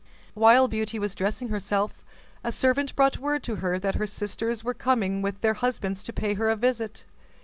[0.33, 2.03] While Beauty was dressing herself,
[2.43, 6.11] a servant brought word to her that her sisters were come with their husbands to
[6.11, 7.05] pay her a visit.